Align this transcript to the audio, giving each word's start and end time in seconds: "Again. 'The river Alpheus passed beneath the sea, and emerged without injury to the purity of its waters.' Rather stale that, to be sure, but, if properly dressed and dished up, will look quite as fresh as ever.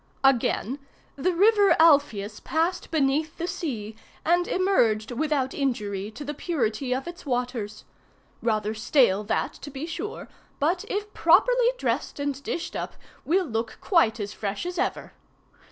"Again. 0.23 0.79
'The 1.15 1.31
river 1.31 1.75
Alpheus 1.77 2.39
passed 2.39 2.89
beneath 2.89 3.37
the 3.37 3.45
sea, 3.45 3.95
and 4.25 4.47
emerged 4.47 5.11
without 5.11 5.53
injury 5.53 6.09
to 6.09 6.25
the 6.25 6.33
purity 6.33 6.91
of 6.91 7.07
its 7.07 7.23
waters.' 7.23 7.85
Rather 8.41 8.73
stale 8.73 9.23
that, 9.25 9.53
to 9.53 9.69
be 9.69 9.85
sure, 9.85 10.27
but, 10.59 10.83
if 10.87 11.13
properly 11.13 11.67
dressed 11.77 12.19
and 12.19 12.41
dished 12.41 12.75
up, 12.75 12.95
will 13.25 13.45
look 13.45 13.77
quite 13.79 14.19
as 14.19 14.33
fresh 14.33 14.65
as 14.65 14.79
ever. 14.79 15.13